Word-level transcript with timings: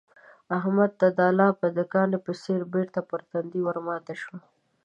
احمد 0.57 0.91
ته 0.99 1.07
دا 1.19 1.27
لاپه 1.39 1.67
د 1.77 1.79
کاني 1.93 2.17
په 2.25 2.31
څېر 2.41 2.61
بېرته 2.73 2.99
پر 3.09 3.21
تندي 3.29 3.59
ورماته 3.67 4.13
شوه. 4.21 4.37